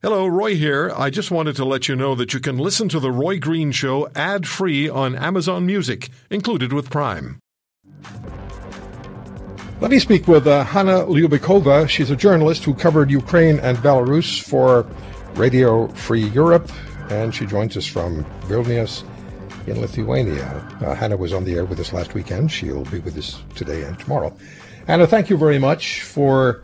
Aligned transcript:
Hello, 0.00 0.28
Roy 0.28 0.54
here. 0.54 0.92
I 0.96 1.10
just 1.10 1.32
wanted 1.32 1.56
to 1.56 1.64
let 1.64 1.88
you 1.88 1.96
know 1.96 2.14
that 2.14 2.32
you 2.32 2.38
can 2.38 2.56
listen 2.56 2.88
to 2.90 3.00
The 3.00 3.10
Roy 3.10 3.40
Green 3.40 3.72
Show 3.72 4.08
ad 4.14 4.46
free 4.46 4.88
on 4.88 5.16
Amazon 5.16 5.66
Music, 5.66 6.08
included 6.30 6.72
with 6.72 6.88
Prime. 6.88 7.40
Let 9.80 9.90
me 9.90 9.98
speak 9.98 10.28
with 10.28 10.46
uh, 10.46 10.62
Hanna 10.62 11.00
Liubakova. 11.00 11.88
She's 11.88 12.10
a 12.10 12.16
journalist 12.16 12.62
who 12.62 12.74
covered 12.74 13.10
Ukraine 13.10 13.58
and 13.58 13.76
Belarus 13.78 14.40
for 14.40 14.86
Radio 15.34 15.88
Free 15.88 16.28
Europe, 16.28 16.70
and 17.10 17.34
she 17.34 17.44
joins 17.44 17.76
us 17.76 17.84
from 17.84 18.24
Vilnius 18.42 19.02
in 19.66 19.80
Lithuania. 19.80 20.64
Uh, 20.80 20.94
Hanna 20.94 21.16
was 21.16 21.32
on 21.32 21.42
the 21.42 21.56
air 21.56 21.64
with 21.64 21.80
us 21.80 21.92
last 21.92 22.14
weekend. 22.14 22.52
She'll 22.52 22.84
be 22.84 23.00
with 23.00 23.18
us 23.18 23.42
today 23.56 23.82
and 23.82 23.98
tomorrow. 23.98 24.32
Hanna, 24.86 25.08
thank 25.08 25.28
you 25.28 25.36
very 25.36 25.58
much 25.58 26.02
for 26.02 26.62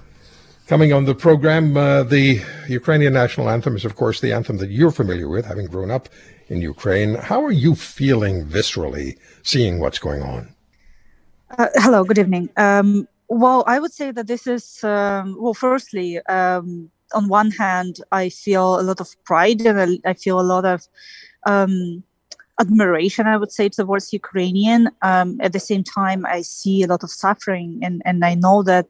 Coming 0.67 0.95
on 0.95 1.05
the 1.05 1.15
program, 1.15 1.77
uh, 1.77 2.05
the 2.05 2.41
Ukrainian 2.69 3.13
national 3.13 3.51
anthem 3.51 3.77
is, 3.77 3.85
of 3.85 3.97
course, 3.97 4.21
the 4.21 4.33
anthem 4.33 4.57
that 4.57 4.71
you're 4.71 4.91
familiar 4.91 5.29
with, 5.29 5.45
having 5.45 5.67
grown 5.67 5.91
up 5.91 6.09
in 6.49 6.63
Ukraine. 6.63 7.17
How 7.17 7.45
are 7.45 7.53
you 7.53 7.75
feeling 7.75 8.47
viscerally 8.47 9.19
seeing 9.43 9.79
what's 9.79 9.99
going 9.99 10.23
on? 10.23 10.55
Uh, 11.59 11.69
hello, 11.75 12.03
good 12.03 12.19
evening. 12.19 12.49
Um, 12.57 13.07
well, 13.29 13.65
I 13.67 13.79
would 13.79 13.93
say 13.93 14.11
that 14.11 14.27
this 14.27 14.47
is, 14.47 14.83
um, 14.83 15.37
well, 15.39 15.53
firstly, 15.53 16.19
um, 16.29 16.91
on 17.13 17.29
one 17.29 17.51
hand, 17.51 18.01
I 18.11 18.31
feel 18.31 18.81
a 18.81 18.85
lot 18.91 19.03
of 19.03 19.15
pride 19.25 19.61
and 19.61 20.01
I 20.07 20.15
feel 20.15 20.41
a 20.41 20.49
lot 20.55 20.65
of 20.65 20.89
um, 21.45 22.03
admiration, 22.59 23.27
I 23.27 23.37
would 23.37 23.53
say, 23.53 23.69
towards 23.69 24.15
Ukrainian. 24.15 24.91
Um, 25.03 25.39
at 25.43 25.53
the 25.53 25.61
same 25.61 25.85
time, 25.85 26.25
I 26.25 26.41
see 26.41 26.83
a 26.83 26.87
lot 26.87 27.03
of 27.03 27.11
suffering, 27.11 27.81
and, 27.83 28.01
and 28.07 28.25
I 28.25 28.35
know 28.35 28.63
that 28.63 28.87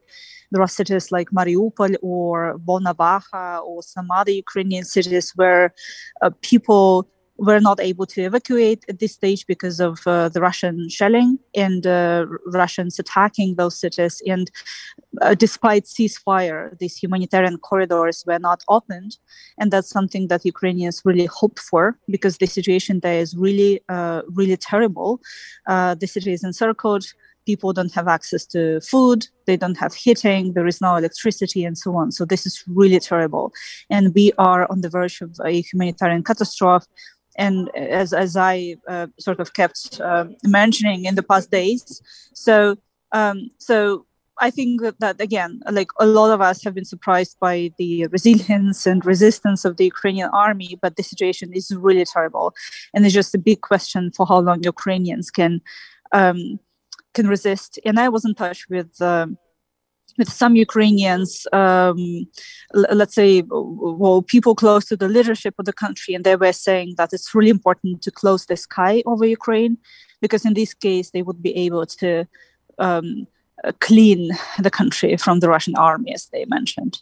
there 0.55 0.63
are 0.63 0.69
cities 0.69 1.11
like 1.11 1.31
Mariupol 1.31 1.97
or 2.01 2.57
Volnovakha 2.65 3.61
or 3.61 3.83
some 3.83 4.09
other 4.09 4.31
Ukrainian 4.31 4.85
cities 4.85 5.33
where 5.35 5.73
uh, 6.21 6.29
people 6.41 7.09
were 7.37 7.59
not 7.59 7.81
able 7.81 8.05
to 8.05 8.21
evacuate 8.21 8.85
at 8.87 8.99
this 8.99 9.11
stage 9.11 9.45
because 9.47 9.81
of 9.81 9.99
uh, 10.07 10.29
the 10.29 10.39
Russian 10.39 10.87
shelling 10.87 11.39
and 11.53 11.85
uh, 11.85 12.25
Russians 12.53 12.97
attacking 12.99 13.55
those 13.55 13.77
cities. 13.77 14.21
And 14.25 14.49
uh, 15.21 15.35
despite 15.35 15.85
ceasefire, 15.85 16.77
these 16.79 16.95
humanitarian 16.97 17.57
corridors 17.57 18.23
were 18.25 18.39
not 18.39 18.63
opened. 18.67 19.17
And 19.57 19.71
that's 19.71 19.89
something 19.89 20.27
that 20.27 20.45
Ukrainians 20.45 21.01
really 21.05 21.25
hoped 21.25 21.59
for 21.59 21.97
because 22.09 22.37
the 22.37 22.47
situation 22.47 22.99
there 23.01 23.19
is 23.19 23.35
really, 23.35 23.81
uh, 23.89 24.21
really 24.27 24.57
terrible. 24.57 25.21
Uh, 25.67 25.95
the 25.95 26.07
city 26.07 26.33
is 26.33 26.43
encircled 26.43 27.05
people 27.45 27.73
don't 27.73 27.93
have 27.93 28.07
access 28.07 28.45
to 28.45 28.81
food, 28.81 29.27
they 29.45 29.55
don't 29.55 29.77
have 29.77 29.93
heating, 29.93 30.53
there 30.53 30.67
is 30.67 30.81
no 30.81 30.95
electricity, 30.95 31.63
and 31.63 31.77
so 31.77 31.95
on. 31.95 32.11
So 32.11 32.25
this 32.25 32.45
is 32.45 32.63
really 32.67 32.99
terrible, 32.99 33.53
and 33.89 34.13
we 34.13 34.31
are 34.37 34.69
on 34.71 34.81
the 34.81 34.89
verge 34.89 35.21
of 35.21 35.39
a 35.45 35.61
humanitarian 35.61 36.23
catastrophe. 36.23 36.87
And 37.37 37.69
as 37.75 38.13
as 38.13 38.37
I 38.37 38.77
uh, 38.87 39.07
sort 39.19 39.39
of 39.39 39.53
kept 39.53 39.99
uh, 40.01 40.25
mentioning 40.43 41.05
in 41.05 41.15
the 41.15 41.23
past 41.23 41.51
days, 41.51 42.01
so 42.33 42.77
um, 43.11 43.49
so 43.57 44.05
I 44.39 44.49
think 44.51 44.81
that, 44.81 44.99
that 44.99 45.21
again, 45.21 45.61
like 45.71 45.89
a 45.99 46.05
lot 46.05 46.31
of 46.31 46.41
us 46.41 46.63
have 46.63 46.73
been 46.73 46.85
surprised 46.85 47.37
by 47.39 47.71
the 47.77 48.07
resilience 48.07 48.85
and 48.85 49.05
resistance 49.05 49.63
of 49.65 49.77
the 49.77 49.85
Ukrainian 49.85 50.29
army, 50.33 50.77
but 50.81 50.95
the 50.95 51.03
situation 51.03 51.53
is 51.53 51.71
really 51.75 52.05
terrible, 52.05 52.53
and 52.93 53.05
it's 53.05 53.13
just 53.13 53.35
a 53.35 53.39
big 53.39 53.61
question 53.61 54.11
for 54.11 54.25
how 54.25 54.39
long 54.39 54.63
Ukrainians 54.63 55.31
can 55.31 55.61
um, 56.11 56.59
can 57.13 57.27
resist. 57.27 57.79
And 57.85 57.99
I 57.99 58.09
was 58.09 58.25
in 58.25 58.35
touch 58.35 58.69
with. 58.69 59.01
Uh, 59.01 59.27
with 60.17 60.31
some 60.31 60.55
Ukrainians, 60.55 61.45
um, 61.51 62.25
let's 62.73 63.15
say, 63.15 63.43
well, 63.49 64.21
people 64.21 64.55
close 64.55 64.85
to 64.85 64.95
the 64.95 65.09
leadership 65.09 65.53
of 65.59 65.65
the 65.65 65.73
country, 65.73 66.13
and 66.13 66.23
they 66.23 66.37
were 66.37 66.53
saying 66.53 66.93
that 66.97 67.11
it's 67.11 67.35
really 67.35 67.49
important 67.49 68.01
to 68.03 68.11
close 68.11 68.45
the 68.45 68.55
sky 68.55 69.03
over 69.05 69.25
Ukraine, 69.25 69.77
because 70.21 70.45
in 70.45 70.53
this 70.53 70.73
case, 70.73 71.11
they 71.11 71.21
would 71.21 71.41
be 71.43 71.53
able 71.57 71.85
to 71.85 72.25
um, 72.79 73.27
clean 73.79 74.31
the 74.59 74.71
country 74.71 75.17
from 75.17 75.39
the 75.39 75.49
Russian 75.49 75.75
army, 75.75 76.13
as 76.13 76.27
they 76.27 76.45
mentioned. 76.45 77.01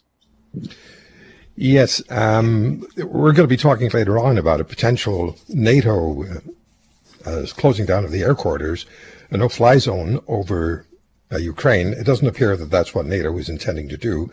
Yes, 1.56 2.02
um, 2.10 2.86
we're 2.96 3.32
going 3.32 3.48
to 3.48 3.54
be 3.54 3.56
talking 3.56 3.88
later 3.90 4.18
on 4.18 4.38
about 4.38 4.60
a 4.60 4.64
potential 4.64 5.36
NATO 5.48 6.24
uh, 7.24 7.46
closing 7.56 7.86
down 7.86 8.04
of 8.04 8.10
the 8.10 8.22
air 8.22 8.34
corridors 8.34 8.86
a 9.30 9.36
no-fly 9.36 9.78
zone 9.78 10.20
over 10.28 10.86
uh, 11.32 11.38
Ukraine. 11.38 11.88
It 11.88 12.04
doesn't 12.04 12.26
appear 12.26 12.56
that 12.56 12.70
that's 12.70 12.94
what 12.94 13.06
NATO 13.06 13.36
is 13.38 13.48
intending 13.48 13.88
to 13.88 13.96
do. 13.96 14.30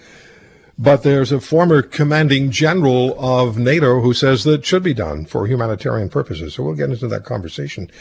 But 0.78 1.04
there's 1.04 1.32
a 1.32 1.40
former 1.40 1.82
commanding 1.82 2.50
general 2.50 3.20
of 3.20 3.58
NATO 3.58 4.02
who 4.02 4.14
says 4.14 4.44
that 4.44 4.62
it 4.62 4.66
should 4.66 4.84
be 4.84 4.94
done 4.94 5.26
for 5.26 5.46
humanitarian 5.46 6.10
purposes. 6.10 6.56
So 6.56 6.64
we'll 6.64 6.76
get 6.76 6.90
into 6.90 7.08
that 7.08 7.26
conversation 7.26 7.92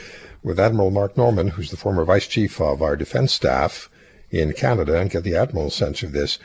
with 0.43 0.59
Admiral 0.59 0.91
Mark 0.91 1.17
Norman, 1.17 1.49
who's 1.49 1.71
the 1.71 1.77
former 1.77 2.05
vice 2.05 2.27
chief 2.27 2.61
of 2.61 2.81
our 2.81 2.97
defense 2.97 3.33
staff 3.33 3.91
in 4.31 4.53
Canada, 4.53 4.99
and 4.99 5.11
get 5.11 5.25
the 5.25 5.37
admiral's 5.37 5.75
sense 5.75 6.03
of 6.03 6.13
this. 6.13 6.39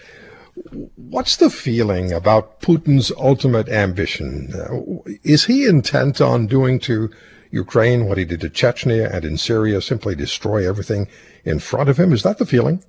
What's 0.96 1.36
the 1.36 1.50
feeling 1.50 2.12
about 2.12 2.62
Putin's 2.62 3.12
ultimate 3.18 3.68
ambition? 3.70 4.54
Uh, 4.54 5.10
is 5.24 5.46
he 5.46 5.66
intent 5.66 6.22
on 6.22 6.48
doing 6.48 6.80
to 6.82 7.10
Ukraine, 7.52 8.06
what 8.06 8.18
he 8.18 8.26
did 8.26 8.42
to 8.42 8.50
Chechnya 8.50 9.14
and 9.14 9.26
in 9.26 9.38
Syria, 9.38 9.82
simply 9.82 10.16
destroy 10.16 10.68
everything 10.68 11.08
in 11.44 11.60
front 11.60 11.90
of 11.90 11.98
him? 11.98 12.14
Is 12.14 12.24
that 12.24 12.38
the 12.38 12.46
feeling? 12.46 12.84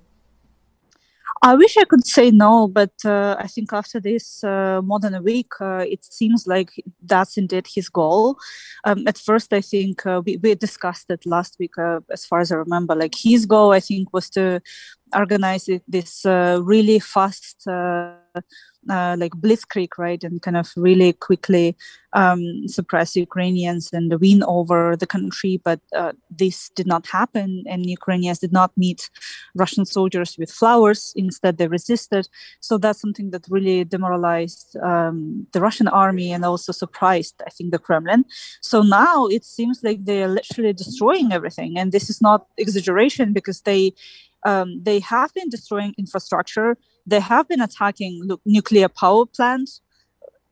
I 1.43 1.55
wish 1.55 1.77
I 1.77 1.83
could 1.83 2.05
say 2.05 2.31
no, 2.31 2.67
but 2.67 2.93
uh, 3.05 3.35
I 3.39 3.47
think 3.47 3.71
after 3.71 3.99
this 3.99 4.43
uh, 4.43 4.81
more 4.83 4.99
than 4.99 5.13
a 5.13 5.21
week, 5.21 5.51
uh, 5.61 5.85
it 5.87 6.03
seems 6.03 6.47
like 6.47 6.71
that's 7.03 7.37
indeed 7.37 7.67
his 7.67 7.89
goal. 7.89 8.37
Um, 8.85 9.07
at 9.07 9.17
first, 9.17 9.53
I 9.53 9.61
think 9.61 10.05
uh, 10.05 10.21
we, 10.25 10.37
we 10.37 10.55
discussed 10.55 11.09
it 11.09 11.25
last 11.25 11.57
week, 11.59 11.77
uh, 11.77 11.99
as 12.11 12.25
far 12.25 12.39
as 12.39 12.51
I 12.51 12.55
remember. 12.55 12.95
Like 12.95 13.15
his 13.15 13.45
goal, 13.45 13.71
I 13.71 13.79
think, 13.79 14.13
was 14.13 14.29
to 14.31 14.61
organize 15.15 15.69
this 15.87 16.25
uh, 16.25 16.59
really 16.63 16.99
fast 16.99 17.67
uh, 18.89 19.15
like 19.19 19.33
blitzkrieg, 19.33 19.97
right, 19.97 20.23
and 20.23 20.41
kind 20.41 20.57
of 20.57 20.71
really 20.77 21.13
quickly 21.13 21.75
um, 22.13 22.67
suppress 22.67 23.15
Ukrainians 23.15 23.89
and 23.91 24.13
win 24.21 24.43
over 24.43 24.95
the 24.95 25.05
country. 25.07 25.59
But 25.63 25.79
uh, 25.95 26.13
this 26.29 26.69
did 26.69 26.87
not 26.87 27.05
happen, 27.07 27.63
and 27.67 27.89
Ukrainians 27.89 28.39
did 28.39 28.53
not 28.53 28.71
meet 28.77 29.09
Russian 29.55 29.85
soldiers 29.85 30.37
with 30.37 30.51
flowers. 30.51 31.13
Instead, 31.15 31.57
they 31.57 31.67
resisted. 31.67 32.27
So 32.61 32.77
that's 32.77 33.01
something 33.01 33.31
that 33.31 33.45
really 33.49 33.83
demoralized 33.83 34.77
um, 34.77 35.47
the 35.51 35.61
Russian 35.61 35.87
army 35.87 36.31
and 36.31 36.45
also 36.45 36.71
surprised, 36.71 37.41
I 37.45 37.49
think, 37.49 37.71
the 37.71 37.79
Kremlin. 37.79 38.25
So 38.61 38.81
now 38.81 39.27
it 39.27 39.43
seems 39.43 39.83
like 39.83 40.05
they 40.05 40.23
are 40.23 40.29
literally 40.29 40.73
destroying 40.73 41.33
everything, 41.33 41.77
and 41.77 41.91
this 41.91 42.09
is 42.09 42.21
not 42.21 42.47
exaggeration 42.57 43.33
because 43.33 43.61
they 43.61 43.93
um, 44.45 44.81
they 44.83 44.99
have 44.99 45.33
been 45.33 45.49
destroying 45.49 45.93
infrastructure 45.97 46.77
they 47.05 47.19
have 47.19 47.47
been 47.47 47.61
attacking 47.61 48.27
nuclear 48.45 48.89
power 48.89 49.25
plants 49.25 49.81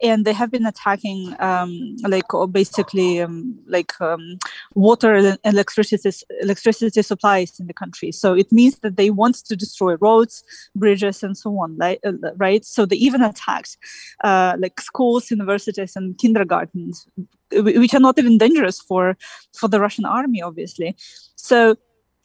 and 0.02 0.26
they 0.26 0.34
have 0.34 0.52
been 0.52 0.66
attacking 0.66 1.36
um, 1.40 1.96
like 2.04 2.26
basically 2.52 3.22
um, 3.22 3.58
like 3.68 4.00
um, 4.02 4.38
water 4.74 5.14
and 5.14 5.38
electricity 5.44 6.10
electricity 6.42 7.02
supplies 7.02 7.60
in 7.60 7.68
the 7.68 7.74
country. 7.74 8.12
So 8.12 8.34
it 8.34 8.52
means 8.52 8.80
that 8.80 8.98
they 8.98 9.10
want 9.10 9.36
to 9.46 9.56
destroy 9.56 9.96
roads, 9.96 10.44
bridges, 10.76 11.24
and 11.24 11.38
so 11.38 11.52
on? 11.60 11.78
Uh, 11.82 11.96
right? 12.36 12.66
So 12.66 12.86
they 12.86 12.98
even 12.98 13.22
attacked 13.22 13.78
uh, 14.24 14.56
like 14.60 14.82
schools, 14.82 15.32
universities, 15.32 15.96
and 15.96 16.18
kindergartens, 16.18 17.08
which 17.52 17.94
are 17.94 18.00
not 18.00 18.20
even 18.20 18.38
dangerous 18.38 18.82
for 18.82 19.18
for 19.58 19.70
the 19.70 19.80
Russian 19.80 20.06
army, 20.06 20.42
obviously. 20.42 20.96
So 21.36 21.76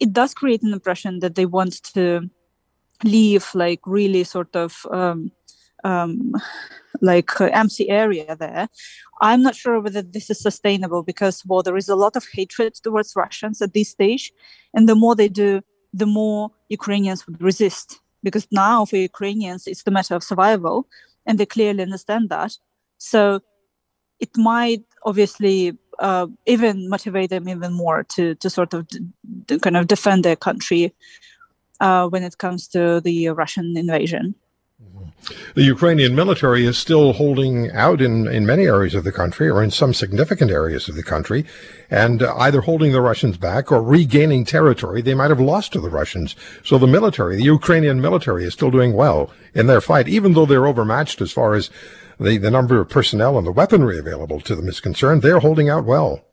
it 0.01 0.13
does 0.13 0.35
create 0.35 0.63
an 0.63 0.73
impression 0.73 1.21
that 1.21 1.35
they 1.35 1.47
want 1.47 1.83
to 1.95 2.29
leave 3.05 3.55
like 3.55 3.81
really 3.87 4.25
sort 4.25 4.55
of 4.57 4.87
um, 4.91 5.31
um, 5.85 6.35
like 7.01 7.41
uh, 7.41 7.51
empty 7.53 7.89
area 7.89 8.37
there. 8.37 8.69
I'm 9.21 9.43
not 9.43 9.55
sure 9.55 9.81
whether 9.81 10.03
this 10.03 10.31
is 10.31 10.41
sustainable 10.41 11.03
because 11.03 11.45
well, 11.47 11.63
there 11.63 11.77
is 11.77 11.89
a 11.89 11.97
lot 11.97 12.17
of 12.17 12.27
hatred 12.33 12.75
towards 12.75 13.15
Russians 13.17 13.63
at 13.63 13.75
this 13.75 13.91
stage, 13.91 14.33
and 14.75 14.89
the 14.89 14.95
more 14.95 15.15
they 15.15 15.29
do, 15.29 15.63
the 15.93 16.07
more 16.07 16.51
Ukrainians 16.69 17.27
would 17.27 17.41
resist. 17.43 18.01
Because 18.23 18.47
now 18.51 18.85
for 18.85 18.97
Ukrainians, 18.97 19.67
it's 19.67 19.85
the 19.85 19.91
matter 19.91 20.15
of 20.15 20.23
survival, 20.23 20.87
and 21.27 21.39
they 21.39 21.47
clearly 21.47 21.83
understand 21.83 22.29
that. 22.29 22.53
So 22.99 23.41
it 24.19 24.31
might 24.37 24.85
obviously 25.05 25.79
uh, 26.01 26.27
even 26.47 26.89
motivate 26.89 27.31
them 27.31 27.49
even 27.49 27.73
more 27.73 28.05
to 28.05 28.35
to 28.37 28.51
sort 28.51 28.75
of 28.75 28.89
d- 28.89 29.59
kind 29.59 29.77
of 29.77 29.87
defend 29.87 30.25
their 30.25 30.37
country 30.37 30.95
uh, 31.81 32.09
when 32.09 32.23
it 32.23 32.39
comes 32.39 32.69
to 32.69 33.01
the 33.01 33.29
Russian 33.31 33.77
invasion. 33.77 34.35
The 35.55 35.63
Ukrainian 35.63 36.15
military 36.15 36.65
is 36.65 36.79
still 36.79 37.13
holding 37.13 37.71
out 37.73 38.01
in, 38.01 38.27
in 38.27 38.47
many 38.47 38.65
areas 38.65 38.95
of 38.95 39.05
the 39.05 39.13
country 39.13 39.49
or 39.49 39.63
in 39.63 39.71
some 39.71 39.93
significant 39.93 40.51
areas 40.51 40.89
of 40.89 40.95
the 40.95 41.03
country 41.03 41.45
and 41.91 42.23
uh, 42.23 42.35
either 42.39 42.63
holding 42.63 42.93
the 42.93 43.01
Russians 43.01 43.37
back 43.37 43.71
or 43.71 43.83
regaining 43.83 44.45
territory 44.45 45.03
they 45.03 45.15
might 45.15 45.31
have 45.31 45.41
lost 45.41 45.73
to 45.73 45.81
the 45.81 45.91
Russians. 45.91 46.35
So 46.65 46.79
the 46.79 46.87
military, 46.87 47.37
the 47.37 47.43
Ukrainian 47.43 48.01
military 48.01 48.45
is 48.45 48.55
still 48.55 48.71
doing 48.71 48.95
well 48.95 49.31
in 49.55 49.67
their 49.67 49.81
fight, 49.81 50.09
even 50.09 50.33
though 50.33 50.47
they're 50.47 50.67
overmatched 50.67 51.21
as 51.21 51.33
far 51.33 51.55
as 51.55 51.71
the, 52.19 52.39
the 52.39 52.51
number 52.51 52.81
of 52.81 52.89
personnel 52.89 53.37
and 53.37 53.47
the 53.47 53.53
weaponry 53.53 53.99
available 53.99 54.41
to 54.41 54.57
them 54.57 54.69
is 54.69 54.81
concerned. 54.81 55.23
They're 55.23 55.41
holding 55.41 55.69
out 55.69 55.85
well. 55.85 56.25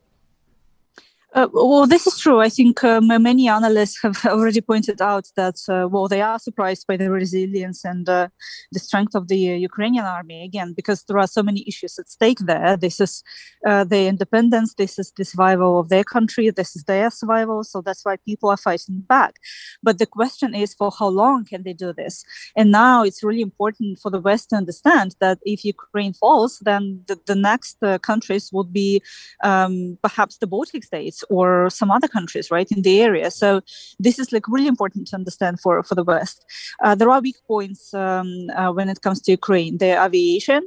Uh, 1.38 1.46
well, 1.52 1.86
this 1.86 2.04
is 2.04 2.18
true. 2.18 2.40
I 2.40 2.48
think 2.48 2.82
um, 2.82 3.06
many 3.06 3.48
analysts 3.48 4.02
have 4.02 4.26
already 4.26 4.60
pointed 4.60 5.00
out 5.00 5.28
that, 5.36 5.54
uh, 5.68 5.86
well, 5.86 6.08
they 6.08 6.20
are 6.20 6.36
surprised 6.40 6.88
by 6.88 6.96
the 6.96 7.12
resilience 7.12 7.84
and 7.84 8.08
uh, 8.08 8.26
the 8.72 8.80
strength 8.80 9.14
of 9.14 9.28
the 9.28 9.52
uh, 9.52 9.54
Ukrainian 9.54 10.04
army, 10.04 10.42
again, 10.42 10.72
because 10.72 11.04
there 11.04 11.16
are 11.16 11.28
so 11.28 11.44
many 11.44 11.62
issues 11.68 11.96
at 11.96 12.08
stake 12.08 12.40
there. 12.40 12.76
This 12.76 12.98
is 12.98 13.22
uh, 13.64 13.84
their 13.84 14.08
independence, 14.08 14.74
this 14.74 14.98
is 14.98 15.12
the 15.16 15.24
survival 15.24 15.78
of 15.78 15.90
their 15.90 16.02
country, 16.02 16.50
this 16.50 16.74
is 16.74 16.82
their 16.82 17.08
survival. 17.08 17.62
So 17.62 17.82
that's 17.82 18.04
why 18.04 18.16
people 18.16 18.50
are 18.50 18.56
fighting 18.56 19.04
back. 19.08 19.36
But 19.80 19.98
the 19.98 20.06
question 20.06 20.56
is, 20.56 20.74
for 20.74 20.90
how 20.90 21.06
long 21.06 21.44
can 21.44 21.62
they 21.62 21.72
do 21.72 21.92
this? 21.92 22.24
And 22.56 22.72
now 22.72 23.04
it's 23.04 23.22
really 23.22 23.42
important 23.42 24.00
for 24.00 24.10
the 24.10 24.20
West 24.20 24.50
to 24.50 24.56
understand 24.56 25.14
that 25.20 25.38
if 25.44 25.64
Ukraine 25.64 26.14
falls, 26.14 26.58
then 26.62 27.04
the, 27.06 27.16
the 27.26 27.36
next 27.36 27.76
countries 28.02 28.50
would 28.52 28.72
be 28.72 29.02
um, 29.44 29.98
perhaps 30.02 30.38
the 30.38 30.48
Baltic 30.48 30.82
States 30.82 31.22
or 31.30 31.70
some 31.70 31.90
other 31.90 32.08
countries, 32.08 32.50
right, 32.50 32.70
in 32.70 32.82
the 32.82 33.00
area. 33.02 33.30
So 33.30 33.60
this 33.98 34.18
is 34.18 34.32
like 34.32 34.46
really 34.48 34.68
important 34.68 35.08
to 35.08 35.16
understand 35.16 35.60
for 35.60 35.82
for 35.82 35.94
the 35.94 36.04
West. 36.04 36.44
Uh, 36.84 36.94
there 36.94 37.10
are 37.10 37.20
weak 37.20 37.40
points 37.46 37.92
um, 37.94 38.28
uh, 38.58 38.70
when 38.76 38.88
it 38.88 39.00
comes 39.00 39.20
to 39.22 39.32
Ukraine. 39.32 39.78
The 39.78 39.92
aviation. 40.06 40.62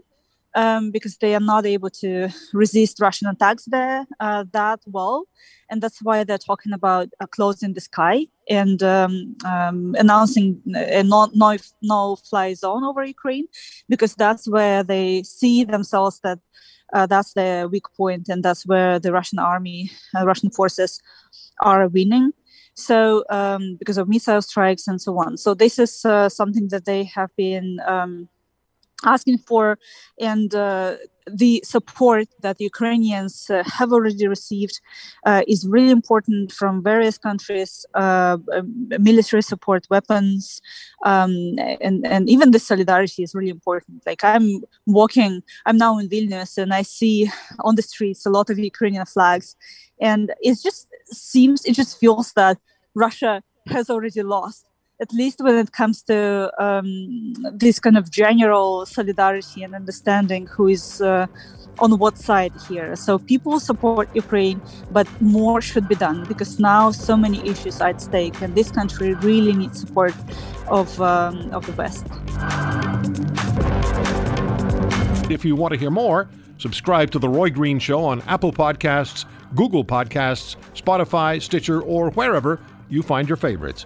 Um, 0.53 0.91
because 0.91 1.15
they 1.15 1.33
are 1.33 1.47
not 1.53 1.65
able 1.65 1.89
to 2.03 2.27
resist 2.51 2.99
Russian 2.99 3.29
attacks 3.29 3.63
there 3.63 4.05
uh, 4.19 4.43
that 4.51 4.81
well, 4.85 5.23
and 5.69 5.81
that's 5.81 6.01
why 6.01 6.25
they're 6.25 6.47
talking 6.49 6.73
about 6.73 7.07
uh, 7.21 7.25
closing 7.25 7.71
the 7.73 7.79
sky 7.79 8.27
and 8.49 8.83
um, 8.83 9.37
um, 9.45 9.95
announcing 9.97 10.61
a 10.75 11.03
no, 11.03 11.29
no 11.33 11.55
no 11.81 12.17
fly 12.29 12.53
zone 12.53 12.83
over 12.83 13.01
Ukraine, 13.05 13.47
because 13.87 14.13
that's 14.13 14.45
where 14.45 14.83
they 14.83 15.23
see 15.23 15.63
themselves 15.63 16.19
that 16.25 16.39
uh, 16.93 17.05
that's 17.05 17.33
the 17.33 17.67
weak 17.71 17.85
point, 17.95 18.29
and 18.29 18.43
that's 18.43 18.65
where 18.65 18.99
the 18.99 19.11
Russian 19.11 19.39
army, 19.39 19.91
uh, 20.15 20.25
Russian 20.25 20.49
forces, 20.49 21.01
are 21.61 21.87
winning. 21.87 22.31
So 22.73 23.23
um, 23.29 23.75
because 23.77 23.97
of 23.97 24.07
missile 24.07 24.41
strikes 24.41 24.87
and 24.87 25.01
so 25.01 25.17
on. 25.17 25.37
So 25.37 25.53
this 25.53 25.77
is 25.77 26.05
uh, 26.05 26.29
something 26.29 26.69
that 26.69 26.85
they 26.85 27.03
have 27.03 27.29
been 27.35 27.79
um, 27.85 28.29
asking 29.05 29.39
for, 29.39 29.77
and 30.19 30.53
uh, 30.53 30.95
the 31.27 31.61
support 31.63 32.27
that 32.41 32.57
the 32.57 32.63
Ukrainians 32.65 33.49
uh, 33.49 33.63
have 33.65 33.93
already 33.93 34.27
received 34.27 34.81
uh, 35.25 35.41
is 35.47 35.67
really 35.67 35.91
important 35.91 36.51
from 36.51 36.83
various 36.83 37.17
countries 37.17 37.85
uh, 37.93 38.37
um, 38.53 38.89
military 38.99 39.41
support, 39.41 39.87
weapons, 39.89 40.61
um, 41.05 41.55
and, 41.79 42.05
and 42.05 42.29
even 42.29 42.51
the 42.51 42.59
solidarity 42.59 43.23
is 43.23 43.35
really 43.35 43.49
important. 43.49 44.01
Like 44.05 44.23
I'm 44.23 44.63
walking, 44.85 45.43
I'm 45.65 45.77
now 45.77 45.97
in 45.99 46.09
Vilnius, 46.09 46.57
and 46.57 46.73
I 46.73 46.81
see 46.81 47.29
on 47.59 47.75
the 47.75 47.81
streets 47.81 48.25
a 48.25 48.29
lot 48.29 48.49
of 48.49 48.57
Ukrainian 48.57 49.05
flags. 49.05 49.55
And 49.99 50.33
it 50.41 50.57
just 50.61 50.87
seems, 51.05 51.63
it 51.65 51.73
just 51.73 51.99
feels 51.99 52.33
that 52.33 52.57
Russia 52.95 53.43
has 53.67 53.89
already 53.89 54.23
lost 54.23 54.65
at 55.01 55.11
least 55.11 55.41
when 55.41 55.57
it 55.57 55.71
comes 55.71 56.03
to 56.03 56.51
um, 56.63 57.33
this 57.53 57.79
kind 57.79 57.97
of 57.97 58.11
general 58.11 58.85
solidarity 58.85 59.63
and 59.63 59.73
understanding 59.73 60.45
who 60.45 60.67
is 60.67 61.01
uh, 61.01 61.25
on 61.79 61.97
what 61.97 62.17
side 62.17 62.53
here. 62.69 62.95
So 62.95 63.17
people 63.17 63.59
support 63.59 64.09
Ukraine, 64.13 64.61
but 64.91 65.07
more 65.19 65.59
should 65.59 65.87
be 65.87 65.95
done 65.95 66.25
because 66.25 66.59
now 66.59 66.91
so 66.91 67.17
many 67.17 67.39
issues 67.49 67.81
are 67.81 67.89
at 67.89 68.01
stake, 68.01 68.39
and 68.41 68.53
this 68.53 68.69
country 68.69 69.15
really 69.15 69.53
needs 69.53 69.79
support 69.79 70.13
of 70.67 71.01
um, 71.01 71.49
of 71.51 71.65
the 71.65 71.73
West. 71.73 72.05
If 75.31 75.43
you 75.43 75.55
want 75.55 75.73
to 75.73 75.79
hear 75.79 75.89
more, 75.89 76.29
subscribe 76.59 77.09
to 77.11 77.19
the 77.19 77.29
Roy 77.29 77.49
Green 77.49 77.79
Show 77.79 78.03
on 78.05 78.21
Apple 78.27 78.51
Podcasts, 78.51 79.25
Google 79.55 79.83
Podcasts, 79.83 80.57
Spotify, 80.75 81.41
Stitcher, 81.41 81.81
or 81.81 82.11
wherever 82.11 82.59
you 82.89 83.01
find 83.01 83.27
your 83.27 83.37
favorites. 83.37 83.85